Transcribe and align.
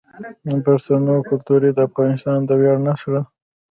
د 0.51 0.53
پښتنو 0.65 1.13
کلتور 1.29 1.61
د 1.73 1.79
افغانستان 1.89 2.37
د 2.45 2.49
ویاړ 2.59 2.77
نښه 2.87 3.09
ده. 3.13 3.21